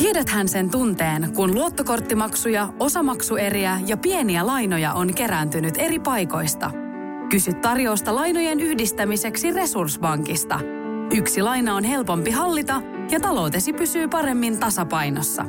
Tiedäthän 0.00 0.48
sen 0.48 0.70
tunteen, 0.70 1.32
kun 1.34 1.54
luottokorttimaksuja, 1.54 2.68
osamaksueriä 2.78 3.80
ja 3.86 3.96
pieniä 3.96 4.46
lainoja 4.46 4.92
on 4.92 5.14
kerääntynyt 5.14 5.74
eri 5.78 5.98
paikoista. 5.98 6.70
Kysy 7.30 7.52
tarjousta 7.52 8.14
lainojen 8.14 8.60
yhdistämiseksi 8.60 9.52
Resurssbankista. 9.52 10.60
Yksi 11.14 11.42
laina 11.42 11.74
on 11.74 11.84
helpompi 11.84 12.30
hallita 12.30 12.82
ja 13.10 13.20
taloutesi 13.20 13.72
pysyy 13.72 14.08
paremmin 14.08 14.60
tasapainossa. 14.60 15.44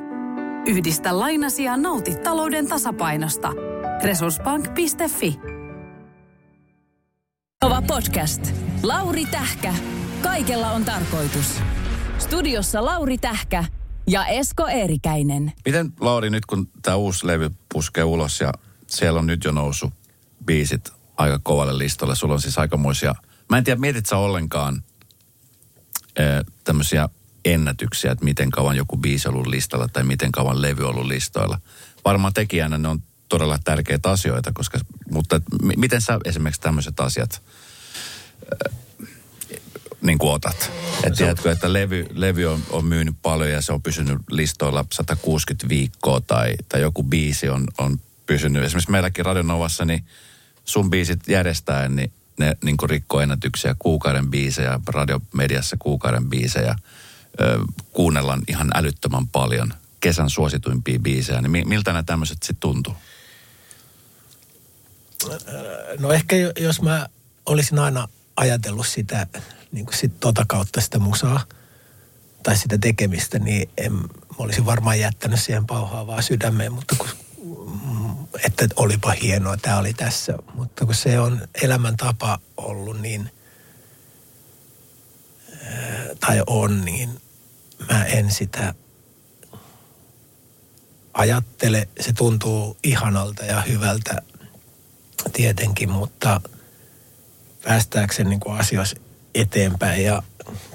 Yhdistä 0.68 1.20
lainasi 1.20 1.64
ja 1.64 1.78
nauti 1.78 2.16
talouden 2.16 2.68
tasapainosta. 2.68 3.54
Resurssbank.fi 4.04 5.40
Ova 7.66 7.82
podcast. 7.88 8.42
Lauri 8.84 9.26
Tähkä. 9.26 9.74
Kaikella 10.22 10.72
on 10.72 10.86
tarkoitus. 10.86 11.62
Studiossa 12.20 12.86
Lauri 12.86 13.18
Tähkä 13.18 13.64
ja 14.08 14.26
Esko 14.26 14.68
Eerikäinen. 14.68 15.54
Miten 15.66 15.94
Lauri, 16.00 16.30
nyt 16.30 16.46
kun 16.46 16.70
tämä 16.82 16.98
uusi 16.98 17.28
levy 17.28 17.52
puskee 17.74 18.04
ulos 18.04 18.42
ja 18.42 18.54
siellä 18.88 19.20
on 19.20 19.28
nyt 19.28 19.44
jo 19.44 19.52
noussut 19.52 19.94
biisit 20.46 20.92
aika 21.18 21.40
kovalle 21.44 21.78
listalle, 21.78 22.16
sulla 22.16 22.34
on 22.34 22.42
siis 22.42 22.58
aikamoisia, 22.58 23.16
mä 23.50 23.58
en 23.58 23.64
tiedä, 23.64 23.80
mietit 23.80 24.06
sä 24.06 24.18
ollenkaan 24.18 24.84
tämmöisiä 26.64 27.10
ennätyksiä, 27.46 28.12
että 28.12 28.26
miten 28.26 28.52
kauan 28.52 28.78
joku 28.78 28.98
biisi 28.98 29.28
on 29.28 29.34
ollut 29.34 29.48
listalla 29.48 29.88
tai 29.88 30.04
miten 30.04 30.32
kauan 30.32 30.62
levy 30.62 30.84
on 30.84 30.90
ollut 30.90 31.06
listoilla. 31.06 31.60
Varmaan 32.06 32.34
tekijänä 32.34 32.78
ne 32.78 32.88
on 32.88 33.04
todella 33.30 33.60
tärkeitä 33.64 34.10
asioita, 34.10 34.52
koska, 34.54 34.80
mutta 35.12 35.42
miten 35.78 36.02
sä 36.02 36.20
esimerkiksi 36.26 36.62
tämmöiset 36.62 37.00
asiat 37.00 37.42
niin 40.02 40.18
kuin 40.18 40.32
otat? 40.32 40.72
Että 41.04 41.18
tiedätkö, 41.18 41.52
että 41.52 41.74
levy, 41.74 42.08
levy 42.14 42.46
on, 42.46 42.64
on 42.70 42.86
myynyt 42.86 43.16
paljon 43.22 43.52
ja 43.52 43.62
se 43.62 43.74
on 43.74 43.82
pysynyt 43.82 44.18
listoilla 44.32 44.86
160 44.92 45.70
viikkoa 45.70 46.22
tai, 46.22 46.56
tai 46.70 46.82
joku 46.82 47.04
biisi 47.04 47.50
on, 47.50 47.68
on 47.78 48.00
pysynyt. 48.26 48.64
Esimerkiksi 48.64 48.92
meilläkin 48.92 49.26
Radionovassa, 49.26 49.86
niin 49.86 50.06
sun 50.66 50.90
biisit 50.90 51.28
järjestää, 51.28 51.90
niin 51.90 52.12
ne 52.38 52.58
niin 52.64 52.78
kuin 52.78 52.90
rikkoo 52.90 53.20
ennätyksiä, 53.22 53.76
kuukauden 53.80 54.30
biisejä, 54.30 54.80
radiomediassa 54.88 55.76
kuukauden 55.80 56.30
biisejä. 56.30 56.76
Ö, 57.42 57.60
kuunnellaan 57.94 58.42
ihan 58.48 58.72
älyttömän 58.76 59.28
paljon 59.28 59.74
kesän 60.00 60.30
suosituimpia 60.30 61.00
biisejä. 61.00 61.42
Niin 61.42 61.52
mi- 61.52 61.66
miltä 61.66 61.92
nämä 61.92 62.04
tämmöiset 62.04 62.44
sitten 62.44 62.60
tuntuu? 62.60 62.94
No 66.00 66.12
ehkä 66.12 66.36
jo- 66.36 66.52
jos 66.60 66.82
mä 66.82 67.08
olisin 67.46 67.80
aina 67.80 68.08
ajatellut 68.36 68.88
sitä, 68.88 69.28
niin 69.72 69.86
kuin 69.86 69.98
sit 69.98 70.20
tota 70.20 70.46
kautta 70.48 70.82
sitä 70.82 71.00
musaa 71.00 71.46
tai 72.44 72.58
sitä 72.58 72.78
tekemistä, 72.78 73.40
niin 73.40 73.70
en, 73.78 73.94
mä 73.94 74.08
olisin 74.38 74.66
varmaan 74.66 75.00
jättänyt 75.00 75.42
siihen 75.42 75.66
pauhaavaa 75.66 76.22
sydämeen, 76.22 76.74
mutta 76.74 76.96
kun, 76.98 77.10
mm, 77.92 78.16
että 78.46 78.68
olipa 78.76 79.12
hienoa, 79.12 79.58
tämä 79.58 79.78
oli 79.78 79.94
tässä. 79.94 80.34
Mutta 80.54 80.86
kun 80.86 80.96
se 80.96 81.20
on 81.20 81.48
elämäntapa 81.64 82.40
ollut, 82.58 83.02
niin 83.02 83.32
tai 86.20 86.44
on, 86.48 86.86
niin 86.86 87.22
mä 87.90 88.06
en 88.06 88.32
sitä 88.32 88.74
ajattele. 91.14 91.88
Se 92.00 92.14
tuntuu 92.14 92.78
ihanalta 92.84 93.46
ja 93.46 93.62
hyvältä 93.62 94.22
tietenkin, 95.34 95.92
mutta 95.92 96.42
päästääkseen 97.64 98.30
niin 98.30 98.40
kuin 98.40 98.60
asioissa 98.60 98.98
eteenpäin 99.36 100.04
ja 100.04 100.24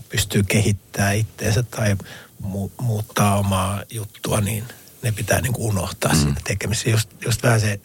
pystyy 0.08 0.42
kehittämään 0.42 1.16
itseensä 1.16 1.62
tai 1.62 1.96
mu- 2.42 2.70
muuttaa 2.80 3.38
omaa 3.38 3.82
juttua, 3.90 4.40
niin 4.40 4.64
ne 5.02 5.12
pitää 5.12 5.40
niin 5.40 5.52
kuin 5.52 5.68
unohtaa 5.68 6.12
mm. 6.12 6.18
siinä 6.18 6.40
tekemisessä. 6.44 6.90
Just, 6.90 7.10
just 7.24 7.42
vähän 7.42 7.60
se, 7.60 7.80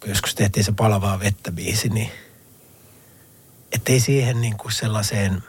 kun 0.00 0.08
joskus 0.08 0.34
tehtiin 0.34 0.64
se 0.64 0.72
palavaa 0.72 1.20
vettä 1.20 1.52
biisi, 1.52 1.88
niin 1.88 2.10
ettei 3.72 4.00
siihen 4.00 4.40
niin 4.40 4.56
kuin 4.56 4.72
sellaiseen 4.72 5.42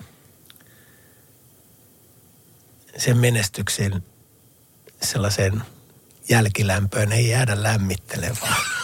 sen 2.97 3.17
menestyksen 3.17 4.03
sellaiseen 5.01 5.61
jälkilämpöön 6.29 7.11
ei 7.11 7.29
jäädä 7.29 7.63
lämmittelevään. 7.63 8.74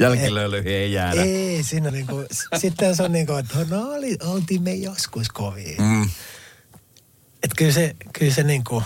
Jälkilöilyihin 0.00 0.72
ei 0.72 0.92
jäädä. 0.92 1.22
Ei, 1.22 1.62
siinä 1.62 1.90
niinku, 1.90 2.24
sitten 2.58 2.96
se 2.96 3.02
on 3.02 3.12
niinku, 3.12 3.32
että 3.32 3.66
no 3.70 3.90
oli, 3.90 4.18
oltiin 4.24 4.62
me 4.62 4.74
joskus 4.74 5.28
kovin. 5.28 5.76
Mm. 5.78 6.10
Että 7.42 7.54
kyllä 7.56 7.72
se, 7.72 7.96
kyllä 8.12 8.34
se 8.34 8.42
niinku, 8.42 8.82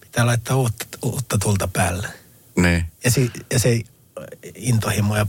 pitää 0.00 0.26
laittaa 0.26 0.56
uutta, 0.56 0.84
uutta 1.02 1.38
tulta 1.38 1.68
päälle. 1.68 2.08
Niin. 2.56 2.84
Ja, 3.04 3.10
si, 3.10 3.30
ja 3.52 3.58
se 3.58 3.80
intohimo 4.54 5.16
ja 5.16 5.26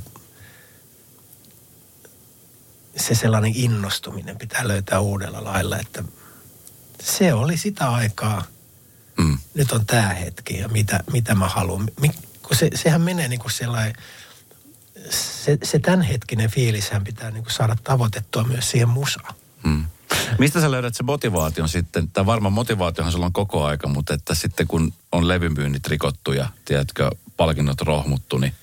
se 2.98 3.16
sellainen 3.16 3.52
innostuminen 3.56 4.38
pitää 4.38 4.68
löytää 4.68 5.00
uudella 5.00 5.44
lailla, 5.44 5.78
että 5.78 6.04
se 7.02 7.34
oli 7.34 7.58
sitä 7.58 7.90
aikaa. 7.90 8.44
Mm. 9.18 9.38
Nyt 9.54 9.72
on 9.72 9.86
tämä 9.86 10.10
hetki 10.10 10.58
ja 10.58 10.68
mitä, 10.68 11.04
mitä 11.14 11.36
mä 11.36 11.48
haluan. 11.48 11.92
Kun 12.50 12.58
se, 12.58 12.70
sehän 12.76 13.02
menee 13.02 13.28
niin 13.28 13.40
kuin 13.40 13.52
sellainen, 13.52 13.94
se, 15.10 15.58
se 15.64 15.80
tämänhetkinen 15.80 16.50
fiilishän 16.50 17.04
pitää 17.04 17.32
niin 17.32 17.44
kuin 17.44 17.54
saada 17.54 17.76
tavoitettua 17.84 18.44
myös 18.44 18.72
siihen 18.72 18.90
musaan. 18.90 19.36
Mm. 19.64 19.86
Mistä 20.40 20.62
sä 20.62 20.72
löydät 20.72 20.96
se 20.96 21.04
motivaation 21.04 21.70
sitten? 21.70 22.08
Tai 22.08 22.26
varmaan 22.26 22.54
motivaatiohan 22.54 23.12
sulla 23.12 23.26
on 23.26 23.34
koko 23.34 23.66
aika, 23.66 23.88
mutta 23.88 24.14
että 24.14 24.36
sitten 24.36 24.68
kun 24.68 24.94
on 25.12 25.28
levymyynnit 25.28 25.88
rikottu 25.88 26.32
ja 26.32 26.50
tiedätkö, 26.66 27.12
palkinnot 27.38 27.82
rohmuttu, 27.82 28.38
niin, 28.38 28.54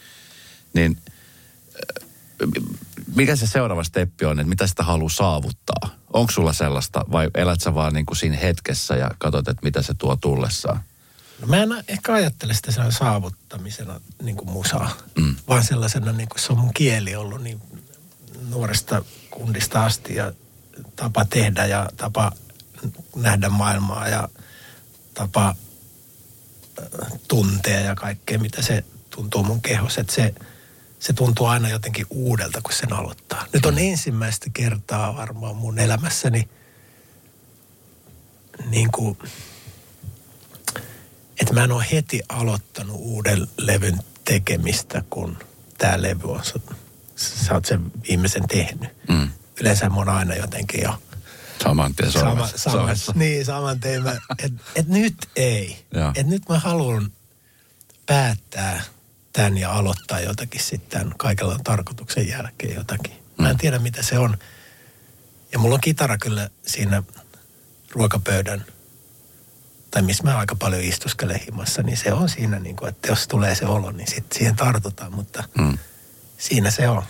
niin 0.72 0.96
äh, 1.74 2.64
mikä 3.14 3.36
se 3.36 3.46
seuraava 3.46 3.84
steppi 3.84 4.24
on, 4.24 4.40
että 4.40 4.48
mitä 4.48 4.66
sitä 4.66 4.82
haluaa 4.82 5.10
saavuttaa? 5.10 5.90
Onko 6.12 6.32
sulla 6.32 6.52
sellaista 6.52 7.04
vai 7.12 7.30
elät 7.34 7.60
sä 7.60 7.74
vaan 7.74 7.94
niin 7.94 8.06
kuin 8.06 8.16
siinä 8.16 8.36
hetkessä 8.36 8.96
ja 8.96 9.10
katsot, 9.18 9.48
että 9.48 9.64
mitä 9.64 9.82
se 9.82 9.94
tuo 9.94 10.16
tullessaan? 10.16 10.80
No 11.40 11.46
mä 11.46 11.62
en 11.62 11.84
ehkä 11.88 12.12
ajattele 12.14 12.54
sitä 12.54 12.72
sellainen 12.72 12.98
saavuttamisena 12.98 14.00
niin 14.22 14.36
kuin 14.36 14.50
musaa, 14.50 14.96
mm. 15.14 15.36
vaan 15.48 15.64
sellaisena 15.64 16.12
niin 16.12 16.28
kuin 16.28 16.40
se 16.40 16.52
on 16.52 16.58
mun 16.58 16.74
kieli 16.74 17.16
ollut 17.16 17.42
niin 17.42 17.60
nuoresta 18.48 19.04
kundista 19.30 19.84
asti 19.84 20.14
ja 20.14 20.32
tapa 20.96 21.24
tehdä 21.24 21.66
ja 21.66 21.90
tapa 21.96 22.32
nähdä 23.16 23.48
maailmaa 23.48 24.08
ja 24.08 24.28
tapa 25.14 25.54
äh, 26.78 27.12
tuntea 27.28 27.80
ja 27.80 27.94
kaikkea, 27.94 28.38
mitä 28.38 28.62
se 28.62 28.84
tuntuu 29.10 29.44
mun 29.44 29.62
kehossa. 29.62 30.00
Että 30.00 30.12
se, 30.12 30.34
se 30.98 31.12
tuntuu 31.12 31.46
aina 31.46 31.68
jotenkin 31.68 32.06
uudelta, 32.10 32.60
kun 32.62 32.72
sen 32.72 32.92
aloittaa. 32.92 33.46
Nyt 33.52 33.66
on 33.66 33.78
ensimmäistä 33.78 34.46
kertaa 34.52 35.16
varmaan 35.16 35.56
mun 35.56 35.78
elämässäni 35.78 36.48
niin 38.70 38.92
kuin 38.92 39.18
että 41.40 41.54
mä 41.54 41.64
en 41.64 41.72
ole 41.72 41.86
heti 41.92 42.22
aloittanut 42.28 42.96
uuden 42.98 43.48
levyn 43.58 43.98
tekemistä, 44.24 45.02
kun 45.10 45.38
tämä 45.78 46.02
levy 46.02 46.32
on, 46.32 46.44
sä, 46.44 46.60
sä 47.16 47.54
oot 47.54 47.64
sen 47.64 47.92
viimeisen 48.08 48.48
tehnyt. 48.48 48.90
Mm. 49.08 49.30
Yleensä 49.60 49.88
mä 49.88 49.96
oon 49.96 50.08
aina 50.08 50.34
jotenkin 50.34 50.82
jo 50.82 50.98
Saman 51.62 51.94
tien 51.94 52.12
sama, 52.12 52.48
sama, 52.56 52.88
niin, 53.14 53.44
saman 53.44 53.80
mä, 54.02 54.16
et, 54.44 54.52
et 54.74 54.88
nyt 54.88 55.14
ei. 55.36 55.86
Joo. 55.94 56.12
Et 56.14 56.26
nyt 56.26 56.48
mä 56.48 56.58
haluan 56.58 57.12
päättää 58.06 58.82
tämän 59.32 59.58
ja 59.58 59.72
aloittaa 59.72 60.20
jotakin 60.20 60.62
sitten 60.62 61.14
kaikella 61.16 61.58
tarkoituksen 61.64 62.28
jälkeen 62.28 62.74
jotakin. 62.74 63.12
Mä 63.38 63.50
en 63.50 63.56
tiedä 63.56 63.78
mitä 63.78 64.02
se 64.02 64.18
on. 64.18 64.38
Ja 65.52 65.58
mulla 65.58 65.74
on 65.74 65.80
kitara 65.80 66.18
kyllä 66.18 66.50
siinä 66.66 67.02
ruokapöydän, 67.90 68.64
tai 69.96 70.02
missä 70.02 70.24
mä 70.24 70.38
aika 70.38 70.56
paljon 70.56 70.82
istuskelen 70.82 71.40
himassa, 71.46 71.82
niin 71.82 71.96
se 71.96 72.12
on 72.12 72.28
siinä, 72.28 72.58
niin 72.58 72.76
kuin, 72.76 72.88
että 72.88 73.08
jos 73.08 73.28
tulee 73.28 73.54
se 73.54 73.66
olo, 73.66 73.90
niin 73.90 74.08
sit 74.08 74.32
siihen 74.32 74.56
tartutaan, 74.56 75.14
mutta 75.14 75.44
Mm. 75.58 75.78
siinä 76.38 76.70
se 76.70 76.88
on. 76.88 77.02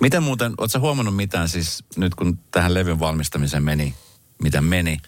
Miten 0.00 0.22
muuten, 0.22 0.52
ootko 0.58 0.78
huomannut 0.78 1.16
mitään 1.16 1.48
siis 1.48 1.84
nyt 1.96 2.14
kun 2.14 2.38
tähän 2.50 2.74
levyn 2.74 3.00
valmistamiseen 3.00 3.62
meni, 3.62 3.94
mitä 4.42 4.60
meni 4.60 4.98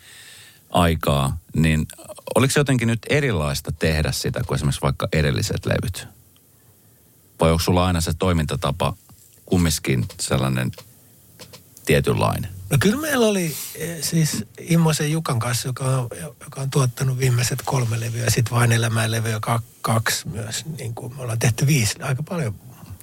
aikaa, 0.70 1.38
niin 1.56 1.86
oliko 2.34 2.50
se 2.50 2.60
jotenkin 2.60 2.88
nyt 2.88 3.00
erilaista 3.10 3.72
tehdä 3.78 4.12
sitä 4.12 4.40
kuin 4.46 4.56
esimerkiksi 4.56 4.82
vaikka 4.82 5.08
edelliset 5.12 5.66
levyt? 5.66 6.08
Vai 7.40 7.50
onko 7.50 7.62
sulla 7.62 7.86
aina 7.86 8.00
se 8.00 8.12
toimintatapa 8.18 8.96
kumminkin 9.46 10.06
sellainen 10.20 10.70
tietynlainen? 11.86 12.50
No 12.72 12.78
kyllä 12.80 13.00
meillä 13.00 13.26
oli 13.26 13.56
eh, 13.74 14.02
siis 14.02 14.44
Immosen 14.60 15.12
Jukan 15.12 15.38
kanssa, 15.38 15.68
joka 15.68 15.84
on, 15.84 16.08
joka 16.44 16.60
on 16.60 16.70
tuottanut 16.70 17.18
viimeiset 17.18 17.62
kolme 17.64 18.00
levyä, 18.00 18.30
sitten 18.30 18.54
vain 18.54 18.72
elämää 18.72 19.10
levyä 19.10 19.40
kak, 19.40 19.62
kaksi 19.82 20.28
myös. 20.28 20.64
Niin 20.78 20.94
kuin 20.94 21.16
me 21.16 21.22
ollaan 21.22 21.38
tehty 21.38 21.66
viisi, 21.66 22.02
aika 22.02 22.22
paljon. 22.22 22.54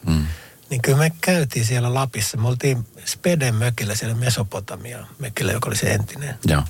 Mm. 0.05 0.25
Niin 0.69 0.81
kyllä 0.81 0.97
me 0.97 1.11
käytiin 1.21 1.65
siellä 1.65 1.93
Lapissa. 1.93 2.37
Me 2.37 2.47
oltiin 2.47 2.87
Speden 3.05 3.55
mökillä 3.55 3.95
siellä 3.95 4.15
Mesopotamia 4.15 5.07
mökillä, 5.19 5.51
joka 5.51 5.69
oli 5.69 5.75
se 5.75 5.93
entinen. 5.93 6.35
Joo. 6.45 6.63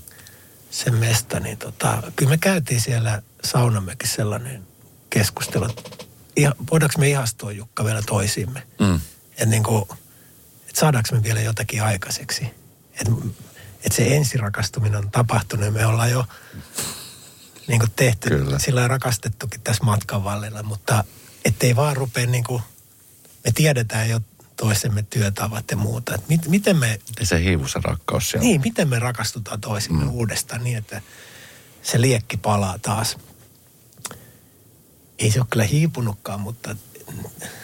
se 0.71 0.91
mesta, 0.91 1.39
niin 1.39 1.57
tota, 1.57 2.03
kyllä 2.15 2.29
me 2.29 2.37
käytiin 2.37 2.81
siellä 2.81 3.21
saunammekin 3.43 4.09
sellainen 4.09 4.67
keskustelu, 5.09 5.67
iha, 6.35 6.55
voidaanko 6.71 6.99
me 6.99 7.09
ihastua 7.09 7.51
Jukka 7.51 7.85
vielä 7.85 8.01
toisiimme. 8.01 8.63
Mm. 8.79 8.99
Että 9.31 9.45
niin 9.45 9.63
kuin, 9.63 9.83
että 10.67 10.79
saadaanko 10.79 11.09
me 11.11 11.23
vielä 11.23 11.41
jotakin 11.41 11.83
aikaiseksi. 11.83 12.59
Että 12.99 13.11
että 13.85 13.95
se 13.95 14.15
ensirakastuminen 14.15 14.99
on 14.99 15.11
tapahtunut 15.11 15.65
ja 15.65 15.71
me 15.71 15.85
ollaan 15.85 16.11
jo 16.11 16.25
niin 17.67 17.79
kuin 17.79 17.91
tehty, 17.95 18.29
Kyllä. 18.29 18.59
sillä 18.59 18.87
rakastettukin 18.87 19.61
tässä 19.61 19.83
matkan 19.83 20.23
vallilla, 20.23 20.63
mutta 20.63 21.03
ettei 21.45 21.75
vaan 21.75 21.97
rupea 21.97 22.27
niin 22.27 22.43
kuin, 22.43 22.63
me 23.45 23.51
tiedetään 23.51 24.09
jo 24.09 24.19
toisemme 24.57 25.03
työtavat 25.09 25.71
ja 25.71 25.77
muuta. 25.77 26.15
Että 26.15 26.27
mit, 26.29 26.47
miten 26.47 26.77
me 26.77 26.99
Ja 27.19 27.25
se 27.25 27.43
hiivu 27.43 27.67
se 27.67 27.79
rakkaus 27.83 28.29
siellä. 28.29 28.47
niin, 28.47 28.61
miten 28.61 28.89
me 28.89 28.99
rakastutaan 28.99 29.61
toisimme 29.61 30.03
mm. 30.03 30.11
uudestaan 30.11 30.63
niin, 30.63 30.77
että 30.77 31.01
se 31.83 32.01
liekki 32.01 32.37
palaa 32.37 32.79
taas. 32.79 33.17
Ei 35.19 35.31
se 35.31 35.39
ole 35.39 35.47
kyllä 35.49 35.65
hiipunutkaan, 35.65 36.39
mutta 36.39 36.75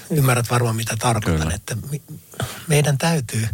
ymmärrät 0.10 0.50
varmaan 0.50 0.76
mitä 0.76 0.96
tarkoitan, 1.00 1.42
Kyllä. 1.42 1.56
että 1.56 1.78
meidän 2.68 2.98
täytyy, 2.98 3.48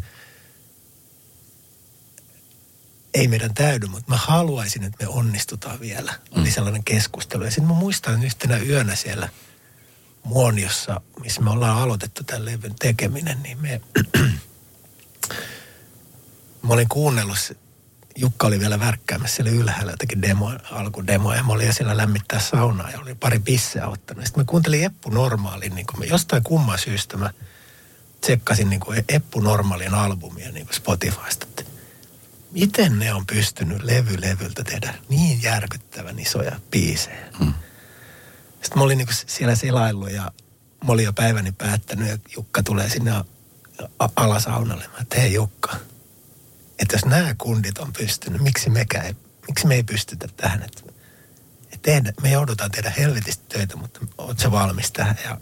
ei 3.14 3.28
meidän 3.28 3.54
täydy, 3.54 3.88
mutta 3.88 4.12
mä 4.12 4.18
haluaisin, 4.18 4.84
että 4.84 5.06
me 5.06 5.08
onnistutaan 5.12 5.80
vielä. 5.80 6.14
Oli 6.32 6.46
Mm. 6.46 6.52
sellainen 6.52 6.84
keskustelu. 6.84 7.44
Ja 7.44 7.52
sitten 7.52 7.68
mä 7.68 7.74
muistan 7.74 8.24
yhtenä 8.24 8.58
yönä 8.58 8.96
siellä 8.96 9.30
Muoniossa, 10.24 11.02
missä 11.24 11.42
me 11.42 11.50
ollaan 11.50 11.78
aloitettu 11.78 12.24
tämän 12.24 12.46
levyn 12.46 12.76
tekeminen, 12.80 13.44
niin 13.44 13.62
me 13.62 13.82
mä 16.68 16.74
olin 16.74 16.90
kuunnellut, 16.90 17.38
Jukka 18.16 18.48
oli 18.48 18.60
vielä 18.60 18.80
värkkäämässä 18.80 19.36
siellä 19.36 19.52
ylhäällä 19.52 19.92
jotakin 19.92 20.22
demo, 20.22 20.52
alkudemoja. 20.72 21.38
Ja 21.38 21.44
mä 21.44 21.54
olin 21.54 21.74
siellä 21.74 21.98
lämmittää 21.98 22.40
saunaa 22.40 22.90
ja 22.92 23.00
oli 23.00 23.16
pari 23.16 23.40
pisseä 23.40 23.88
ottanut. 23.88 24.26
Sitten 24.26 24.42
mä 24.42 24.46
kuuntelin 24.46 24.84
Eppu 24.84 25.10
Normaalin, 25.10 25.76
niin 25.76 25.86
kuin 25.88 26.00
mä, 26.00 26.06
jostain 26.06 26.44
kumman 26.44 26.80
syystä 26.80 27.18
mä 27.18 27.34
tsekkasin 28.22 28.70
niin 28.70 28.80
kuin 28.80 29.04
Eppu 29.10 29.40
Normaalin 29.40 29.94
albumia 29.94 30.52
niin 30.52 30.66
kuin 30.66 30.76
Spotifysta. 30.76 31.46
Että 31.50 31.64
miten 32.52 33.00
ne 33.00 33.14
on 33.14 33.26
pystynyt 33.26 33.84
levy 33.84 34.22
levyltä 34.22 34.64
tehdä 34.64 34.94
niin 35.10 35.42
järkyttävän 35.42 36.20
isoja 36.20 36.60
biisejä. 36.72 37.28
Mm. 37.40 37.54
Sitten 38.52 38.78
mä 38.78 38.84
olin 38.84 38.98
niin 38.98 39.08
siellä 39.28 39.56
selaillut 39.56 40.12
ja 40.12 40.32
mä 40.86 40.94
olin 40.94 41.06
jo 41.06 41.14
päiväni 41.14 41.52
päättänyt 41.52 42.08
ja 42.10 42.18
Jukka 42.36 42.64
tulee 42.64 42.90
sinne 42.90 43.12
a- 43.12 44.10
alasaunalle. 44.16 44.88
Mä 44.88 44.98
että 45.02 45.20
hei 45.20 45.34
Jukka, 45.34 45.76
että 46.80 46.96
jos 46.96 47.06
nämä 47.06 47.36
kundit 47.38 47.78
on 47.78 47.94
pystynyt, 47.94 48.42
miksi 48.42 48.70
mekään 48.70 49.06
ei, 49.06 49.16
miksi 49.48 49.68
me 49.68 49.76
ei 49.76 49.84
pystytä 49.84 50.28
tähän, 50.38 50.64
että, 50.64 50.82
että 51.64 51.78
tehdä, 51.82 52.14
me 52.22 52.32
joudutaan 52.32 52.72
tehdä 52.72 52.94
helvetisti 52.98 53.44
töitä, 53.50 53.76
mutta 53.76 54.00
oot 54.18 54.40
sä 54.40 54.52
valmis 54.52 54.92
tähän 54.92 55.18
ja 55.24 55.38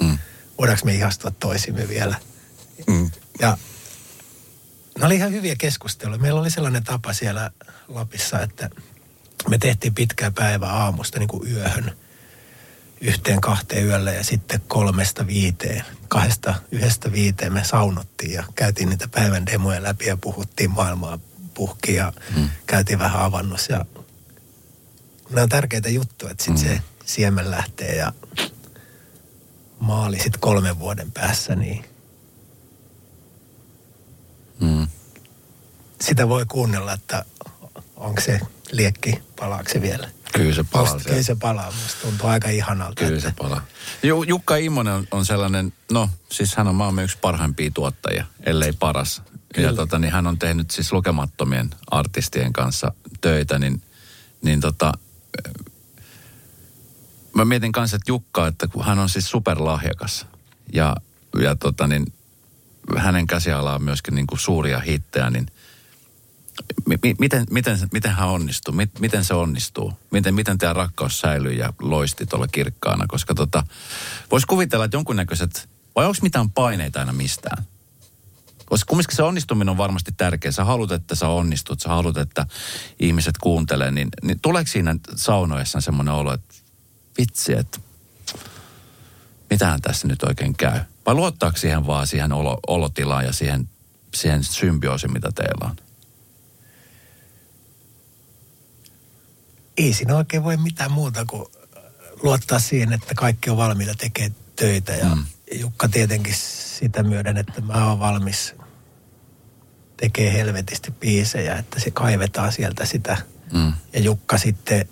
Mm. 0.00 0.18
voidaanko 0.58 0.84
me 0.84 0.94
ihastua 0.94 1.30
toisimme 1.30 1.88
vielä. 1.88 2.16
Mm. 2.86 3.10
Ja 3.40 3.58
ne 4.98 5.06
oli 5.06 5.16
ihan 5.16 5.32
hyviä 5.32 5.54
keskusteluja. 5.58 6.18
Meillä 6.18 6.40
oli 6.40 6.50
sellainen 6.50 6.84
tapa 6.84 7.12
siellä 7.12 7.50
Lapissa, 7.88 8.40
että 8.40 8.70
me 9.48 9.58
tehtiin 9.58 9.94
pitkää 9.94 10.30
päivää 10.30 10.72
aamusta 10.72 11.18
niin 11.18 11.28
kuin 11.28 11.50
yöhön 11.52 11.96
yhteen 13.00 13.40
kahteen 13.40 13.86
yölle 13.86 14.14
ja 14.14 14.24
sitten 14.24 14.60
kolmesta 14.68 15.26
viiteen, 15.26 15.84
kahdesta 16.08 16.54
yhdestä 16.70 17.12
viiteen 17.12 17.52
me 17.52 17.64
saunottiin 17.64 18.32
ja 18.32 18.44
käytiin 18.54 18.88
niitä 18.88 19.08
päivän 19.08 19.46
demoja 19.46 19.82
läpi 19.82 20.06
ja 20.06 20.16
puhuttiin 20.16 20.70
maailmaa 20.70 21.18
puhki 21.54 21.94
ja 21.94 22.12
Mm. 22.36 22.48
käytiin 22.66 22.98
vähän 22.98 23.20
avannossa 23.22 23.72
ja 23.72 23.84
nämä 25.30 25.42
on 25.42 25.48
tärkeitä 25.48 25.88
juttuja, 25.88 26.30
että 26.32 26.44
sitten 26.44 26.62
Mm. 26.68 26.68
se 26.76 26.82
siemen 27.04 27.50
lähtee 27.50 27.94
ja 27.96 28.12
maali 29.80 30.16
sitten 30.16 30.40
kolmen 30.40 30.78
vuoden 30.78 31.12
päässä, 31.12 31.54
niin 31.54 31.84
Mm. 34.60 34.86
Sitä 36.00 36.28
voi 36.28 36.46
kuunnella, 36.46 36.92
että 36.92 37.24
onko 37.96 38.20
se 38.20 38.40
liekki, 38.72 39.22
palaako 39.40 39.68
se 39.72 39.82
vielä. 39.82 40.08
Kyllä 40.32 40.54
se 40.54 40.64
palaa 40.72 40.94
Musta, 40.94 41.08
kyllä 41.08 41.22
se 41.22 41.34
palaa, 41.34 41.72
musta 41.82 42.00
tuntuu 42.02 42.28
aika 42.28 42.48
ihanalta. 42.48 42.94
Kyllä 43.04 43.16
että- 43.16 43.28
se 43.28 43.34
palaa. 43.38 43.66
Ju, 44.02 44.22
Jukka 44.22 44.56
Immonen 44.56 44.94
on, 44.94 45.06
on 45.10 45.26
sellainen, 45.26 45.72
no 45.92 46.10
siis 46.32 46.56
hän 46.56 46.68
on 46.68 46.74
maailman 46.74 47.04
yksi 47.04 47.18
parhaimpia 47.20 47.70
tuottajia, 47.74 48.24
ellei 48.46 48.72
paras. 48.72 49.22
Kyllä. 49.54 49.68
Ja 49.68 49.74
tota, 49.74 49.98
niin 49.98 50.12
hän 50.12 50.26
on 50.26 50.38
tehnyt 50.38 50.70
siis 50.70 50.92
lukemattomien 50.92 51.70
artistien 51.90 52.52
kanssa 52.52 52.92
töitä, 53.20 53.58
niin, 53.58 53.82
niin 54.42 54.60
tota, 54.60 54.92
mä 57.34 57.44
mietin 57.44 57.72
kanssa, 57.72 57.96
että 57.96 58.10
Jukka, 58.10 58.46
että 58.46 58.68
kun 58.68 58.84
hän 58.84 58.98
on 58.98 59.08
siis 59.08 59.30
superlahjakas 59.30 60.26
ja, 60.72 60.96
ja 61.42 61.56
tota 61.56 61.86
niin, 61.86 62.12
hänen 62.96 63.26
käsialaa 63.26 63.74
on 63.74 63.82
myöskin 63.82 64.14
niin 64.14 64.26
kuin 64.26 64.38
suuria 64.38 64.80
hittejä, 64.80 65.30
niin 65.30 65.46
mi- 66.86 66.98
mi- 67.02 67.14
miten, 67.18 67.46
miten, 67.50 67.78
miten 67.92 68.12
hän 68.12 68.28
onnistuu? 68.28 68.74
Mit, 68.74 68.98
miten 68.98 69.24
se 69.24 69.34
onnistuu? 69.34 69.92
Miten, 70.10 70.34
miten 70.34 70.58
tämä 70.58 70.72
rakkaus 70.72 71.20
säilyy 71.20 71.52
ja 71.52 71.72
loisti 71.80 72.26
tuolla 72.26 72.48
kirkkaana? 72.48 73.06
Koska 73.06 73.34
tota, 73.34 73.64
voisi 74.30 74.46
kuvitella, 74.46 74.84
että 74.84 74.96
jonkunnäköiset, 74.96 75.68
vai 75.96 76.06
onko 76.06 76.18
mitään 76.22 76.50
paineita 76.50 77.00
aina 77.00 77.12
mistään? 77.12 77.64
Koska 78.64 78.88
kumminkin 78.88 79.16
se 79.16 79.22
onnistuminen 79.22 79.68
on 79.68 79.78
varmasti 79.78 80.12
tärkeä. 80.16 80.52
Sä 80.52 80.64
haluat, 80.64 80.92
että 80.92 81.14
sä 81.14 81.28
onnistut, 81.28 81.80
sä 81.80 81.88
haluat, 81.88 82.16
että 82.16 82.46
ihmiset 82.98 83.38
kuuntelee. 83.38 83.90
Niin, 83.90 84.08
niin 84.22 84.40
tuleeko 84.40 84.70
siinä 84.70 84.96
saunoessa 85.16 85.80
semmoinen 85.80 86.14
olo, 86.14 86.32
että 86.32 86.54
vitsi, 87.18 87.52
että 87.52 87.78
mitähän 89.50 89.82
tässä 89.82 90.08
nyt 90.08 90.22
oikein 90.22 90.56
käy? 90.56 90.80
Vai 91.06 91.14
luottaako 91.14 91.56
siihen 91.56 91.86
vaan 91.86 92.06
siihen 92.06 92.32
olo, 92.32 92.58
olotilaan 92.66 93.24
ja 93.24 93.32
siihen, 93.32 93.68
siihen 94.14 94.44
symbioosiin, 94.44 95.12
mitä 95.12 95.32
teillä 95.32 95.70
on? 95.70 95.85
Ei 99.76 99.92
siinä 99.92 100.16
oikein 100.16 100.44
voi 100.44 100.56
mitään 100.56 100.92
muuta 100.92 101.24
kuin 101.24 101.44
luottaa 102.22 102.58
siihen, 102.58 102.92
että 102.92 103.14
kaikki 103.14 103.50
on 103.50 103.56
valmiita 103.56 103.94
tekemään 103.94 104.36
töitä. 104.56 104.92
Ja 104.92 105.14
Mm. 105.14 105.26
Jukka 105.60 105.88
tietenkin 105.88 106.34
sitä 106.78 107.02
myöden, 107.02 107.36
että 107.36 107.60
mä 107.60 107.88
oon 107.88 107.98
valmis 107.98 108.54
tekee 109.96 110.32
helvetisti 110.32 110.90
biisejä, 110.90 111.56
että 111.56 111.80
se 111.80 111.90
kaivetaan 111.90 112.52
sieltä 112.52 112.84
sitä. 112.84 113.16
Mm. 113.52 113.72
Ja 113.92 114.00
Jukka 114.00 114.38
sitten, 114.38 114.88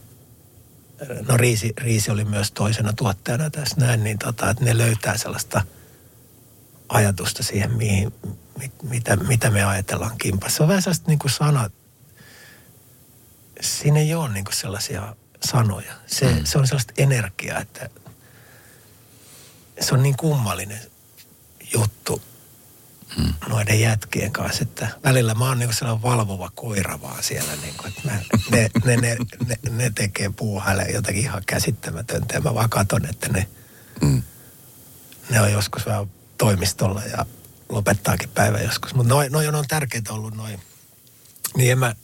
no 1.29 1.37
Riisi, 1.37 1.73
Riisi 1.79 2.11
oli 2.11 2.25
myös 2.25 2.53
toisena 2.53 2.93
tuottajana 2.93 3.51
tässä 3.51 3.77
näin, 3.81 4.05
niin 4.05 4.19
tota, 4.19 4.51
että 4.51 4.65
ne 4.65 4.79
löytää 4.79 5.17
sellaista 5.17 5.63
ajatusta 6.89 7.43
siihen, 7.43 7.73
mihin, 7.73 8.15
mit, 8.59 8.73
mitä, 8.83 9.17
mitä 9.17 9.51
me 9.51 9.65
ajatellaan 9.65 10.19
kimpassa. 10.19 10.57
Se 10.57 10.63
on 10.63 10.69
vähän 10.69 10.83
sellaista 10.83 11.09
niin 11.09 11.19
kuin 11.19 11.31
sanat, 11.31 11.73
siinä 13.61 13.99
ei 14.01 14.15
ole 14.15 14.29
niin 14.33 14.45
sellaisia 14.53 15.17
sanoja. 15.45 15.93
Se, 16.07 16.33
Mm. 16.35 16.45
se 16.45 16.59
on 16.59 16.67
sellaista 16.67 16.93
energiaa, 16.99 17.61
että 17.61 17.91
se 19.81 19.95
on 19.95 20.03
niin 20.03 20.17
kummallinen 20.17 20.81
juttu 21.75 22.23
Mm. 23.17 23.35
noiden 23.49 23.81
jätkien 23.81 24.33
kanssa, 24.33 24.63
että 24.63 24.89
välillä 25.05 25.35
mä 25.35 25.45
oon 25.49 25.59
niin 25.59 25.75
sellainen 25.75 26.03
valvova 26.03 26.51
koira 26.55 27.01
vaan 27.03 27.23
siellä, 27.23 27.53
niin 27.63 27.75
kuin, 27.77 27.89
että 27.89 28.01
mä, 28.05 28.19
ne, 28.51 28.71
ne, 28.85 28.97
ne, 28.97 29.17
ne, 29.47 29.57
ne, 29.71 29.91
tekee 29.95 30.31
puuhaille 30.37 30.83
jotakin 30.83 31.21
ihan 31.23 31.43
käsittämätöntä 31.47 32.35
ja 32.35 32.41
mä 32.41 32.55
vaan 32.55 32.71
katon, 32.71 33.07
että 33.07 33.29
ne, 33.29 33.49
Mm. 34.03 34.23
ne 35.31 35.41
on 35.41 35.53
joskus 35.53 35.87
vähän 35.87 36.11
toimistolla 36.39 37.03
ja 37.05 37.27
lopettaakin 37.69 38.29
päivä 38.29 38.61
joskus. 38.61 38.95
Mutta 38.95 39.09
noin 39.15 39.33
noi 39.33 39.49
on 39.49 39.65
tärkeitä 39.69 40.13
ollut 40.13 40.35
noin. 40.37 40.61
Niin 41.57 41.73
en 41.73 41.79
mä... 41.79 41.95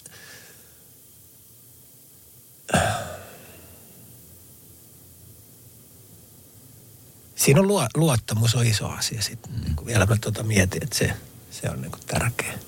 Siinä 7.34 7.60
on 7.60 7.68
luo, 7.68 7.86
luottamus 7.96 8.54
on 8.54 8.66
iso 8.66 8.88
asia 8.88 9.22
sitten. 9.22 9.60
Niin 9.60 9.76
kun 9.76 9.86
vielä 9.86 10.06
mä 10.06 10.16
tuota 10.20 10.42
mietin, 10.42 10.82
että 10.82 10.98
se, 10.98 11.12
se 11.50 11.70
on 11.70 11.82
niin 11.82 11.92
tärkeä. 12.06 12.58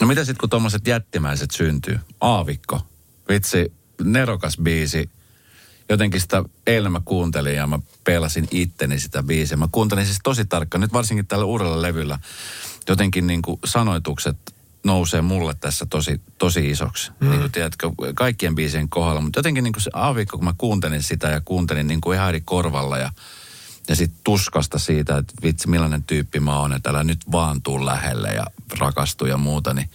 No 0.00 0.06
mitä 0.06 0.24
sitten, 0.24 0.40
kun 0.40 0.50
tuommoiset 0.50 0.86
jättimäiset 0.86 1.50
syntyy? 1.50 2.00
Aavikko. 2.20 2.80
Vitsi, 3.28 3.72
nerokas 4.04 4.56
biisi. 4.62 5.10
Jotenkin 5.88 6.20
sitä 6.20 6.44
eilen 6.66 6.92
mä 6.92 7.00
kuuntelin 7.04 7.54
ja 7.54 7.66
mä 7.66 7.78
pelasin 8.04 8.48
itteni 8.50 9.00
sitä 9.00 9.22
biisiä. 9.22 9.56
Mä 9.56 9.68
kuuntelin 9.72 10.06
siis 10.06 10.18
tosi 10.22 10.44
tarkkaan, 10.44 10.80
nyt 10.80 10.92
varsinkin 10.92 11.26
tällä 11.26 11.44
uudella 11.44 11.82
levyllä. 11.82 12.18
Jotenkin 12.88 13.26
niin 13.26 13.42
kuin 13.42 13.60
sanoitukset 13.64 14.36
nousee 14.88 15.22
mulle 15.22 15.54
tässä 15.54 15.86
tosi, 15.86 16.20
tosi 16.38 16.70
isoksi. 16.70 17.12
Mm. 17.20 17.30
Niin 17.30 17.40
kuin 17.40 17.52
tiedätkö, 17.52 17.90
kaikkien 18.14 18.54
biisien 18.54 18.88
kohdalla. 18.88 19.20
Mutta 19.20 19.38
jotenkin 19.38 19.64
niin 19.64 19.72
kuin 19.72 19.82
se 19.82 19.90
aavikko, 19.94 20.36
kun 20.38 20.44
mä 20.44 20.54
kuuntelin 20.58 21.02
sitä 21.02 21.28
ja 21.28 21.40
kuuntelin 21.40 21.86
niin 21.86 22.00
kuin 22.00 22.16
ihan 22.16 22.28
eri 22.28 22.40
korvalla 22.40 22.98
ja 22.98 23.12
ja 23.88 23.96
sitten 23.96 24.20
tuskasta 24.24 24.78
siitä, 24.78 25.16
että 25.18 25.34
vitsi 25.42 25.68
millainen 25.68 26.04
tyyppi 26.04 26.40
mä 26.40 26.58
oon, 26.58 26.72
että 26.72 26.90
älä 26.90 27.04
nyt 27.04 27.20
vaan 27.32 27.62
tuu 27.62 27.86
lähelle 27.86 28.28
ja 28.28 28.46
rakastu 28.78 29.26
ja 29.26 29.36
muuta, 29.36 29.74
niin 29.74 29.90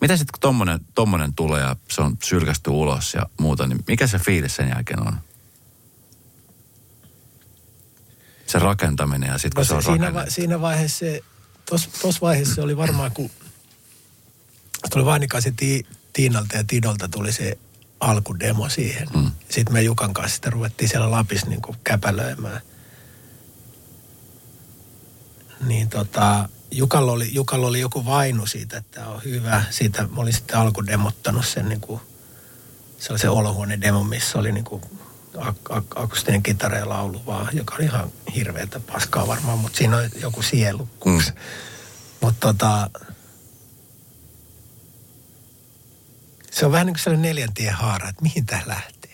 Mitä 0.00 0.16
sitten 0.16 0.32
kun 0.32 0.40
tommonen, 0.40 0.80
tommonen 0.94 1.34
tulee 1.34 1.60
ja 1.60 1.76
se 1.88 2.02
on 2.02 2.16
sylkästy 2.22 2.70
ulos 2.70 3.14
ja 3.14 3.22
muuta, 3.40 3.66
niin 3.66 3.84
mikä 3.86 4.06
se 4.06 4.18
fiilis 4.18 4.56
sen 4.56 4.68
jälkeen 4.68 5.06
on? 5.06 5.14
Se 8.46 8.58
rakentaminen 8.58 9.28
ja 9.28 9.38
sitten 9.38 9.66
kun 9.66 9.76
No 9.76 9.80
se, 9.80 9.84
se, 9.84 9.90
on 9.90 9.96
siinä, 9.96 10.14
va, 10.14 10.24
siinä 10.28 10.60
vaiheessa 10.60 10.98
se, 10.98 11.20
tos, 12.02 12.20
vaiheessa 12.20 12.62
oli 12.62 12.76
varmaan, 12.76 13.10
kun 13.10 13.30
tuli 14.90 15.04
Vainikaisen 15.04 15.56
ti, 15.56 15.86
Tiinalta 16.12 16.56
ja 16.56 16.64
Tidolta 16.64 17.08
tuli 17.08 17.32
se 17.32 17.58
alkudemo 18.00 18.68
siihen. 18.68 19.08
Mm. 19.14 19.30
Sitten 19.48 19.72
me 19.72 19.82
Jukan 19.82 20.14
kanssa 20.14 20.34
sitten 20.34 20.52
ruvettiin 20.52 20.88
siellä 20.88 21.10
Lapissa 21.10 21.46
niin 21.46 21.62
kuin 21.62 21.76
käpälöimään. 21.84 22.60
Niin 25.66 25.88
tota, 25.88 26.48
Jukalla 26.70 27.12
oli, 27.12 27.34
Jukalla 27.34 27.66
oli 27.66 27.80
joku 27.80 28.06
vainu 28.06 28.46
siitä, 28.46 28.76
että 28.76 29.00
tämä 29.00 29.12
on 29.12 29.24
hyvä. 29.24 29.64
Siitä 29.70 30.02
mä 30.02 30.20
olin 30.20 30.32
sitten 30.32 30.56
alkudemottanut 30.58 31.46
sen 31.46 31.68
niin 31.68 31.80
kuin, 31.80 32.00
sellaisen 32.98 33.30
olohuonedemon, 33.30 34.06
missä 34.06 34.38
oli 34.38 34.52
niin 34.52 34.64
kuin 34.64 34.82
ak- 35.36 35.70
ak- 35.70 36.02
akustinen 36.02 36.42
kitara 36.42 36.78
ja 36.78 36.88
laulu 36.88 37.22
vaan, 37.26 37.48
joka 37.52 37.74
oli 37.74 37.84
ihan 37.84 38.12
hirveätä 38.34 38.80
paskaa 38.80 39.26
varmaan, 39.26 39.58
mutta 39.58 39.78
siinä 39.78 39.96
on 39.96 40.10
joku 40.20 40.42
sielu. 40.42 40.88
Mm. 41.04 41.20
Mutta 42.20 42.46
tota, 42.52 42.90
se 46.60 46.66
on 46.66 46.72
vähän 46.72 46.86
niin 46.86 46.94
kuin 46.94 47.02
sellainen 47.02 47.28
neljän 47.28 47.54
tien 47.54 47.74
haara, 47.74 48.08
että 48.08 48.22
mihin 48.22 48.46
tämä 48.46 48.62
lähtee. 48.66 49.10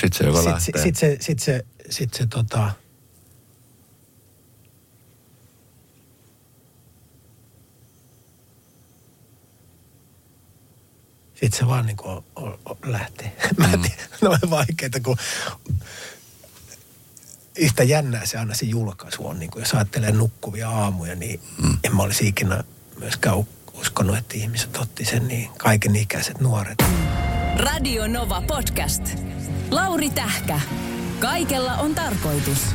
Sitten 0.00 0.18
se 0.18 0.24
joka 0.24 0.38
Sitten 0.38 0.52
lähtee. 0.52 0.82
sit 0.82 0.96
se, 0.96 1.16
sit 1.20 1.38
se, 1.38 1.64
sit 1.90 2.14
se 2.14 2.26
tota, 2.26 2.70
Sitten 11.34 11.58
se 11.58 11.66
vaan 11.66 11.86
niin 11.86 11.96
kuin 11.96 12.24
lähtee. 12.84 13.36
Mä 13.56 13.72
en 13.72 13.80
tiedä, 13.80 14.02
ne 14.22 14.28
on 14.28 14.50
vaikeita, 14.50 15.00
kun 15.00 15.16
yhtä 17.56 17.82
jännää 17.82 18.26
se 18.26 18.38
aina 18.38 18.54
se 18.54 18.66
julkaisu 18.66 19.26
on. 19.26 19.38
Niin 19.38 19.50
kuin 19.50 19.62
jos 19.62 19.74
ajattelee 19.74 20.12
nukkuvia 20.12 20.70
aamuja, 20.70 21.14
niin 21.14 21.40
mm. 21.62 21.78
en 21.84 21.96
mä 21.96 22.02
olisi 22.02 22.28
ikinä 22.28 22.64
myöskään 22.98 23.36
uskonut, 23.74 24.16
että 24.18 24.34
ihmiset 24.36 24.76
otti 24.76 25.04
sen 25.04 25.28
niin 25.28 25.50
kaiken 25.58 25.96
ikäiset 25.96 26.40
nuoret. 26.40 26.84
Radio 27.56 28.06
Nova 28.06 28.42
Podcast. 28.46 29.02
Lauri 29.70 30.10
Tähkä. 30.10 30.60
Kaikella 31.20 31.74
on 31.74 31.94
tarkoitus. 31.94 32.66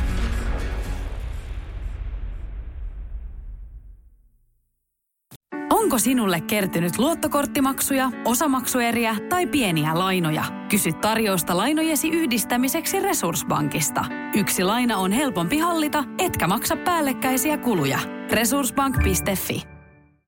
Onko 5.70 5.98
sinulle 5.98 6.40
kertynyt 6.40 6.98
luottokorttimaksuja, 6.98 8.10
osamaksueriä 8.24 9.16
tai 9.28 9.46
pieniä 9.46 9.98
lainoja? 9.98 10.44
Kysy 10.68 10.92
tarjousta 10.92 11.56
lainojesi 11.56 12.08
yhdistämiseksi 12.08 13.00
Resurssbankista. 13.00 14.04
Yksi 14.34 14.64
laina 14.64 14.96
on 14.96 15.12
helpompi 15.12 15.58
hallita, 15.58 16.04
etkä 16.18 16.46
maksa 16.46 16.76
päällekkäisiä 16.76 17.58
kuluja. 17.58 17.98
Resurssbank.fi 18.30 19.73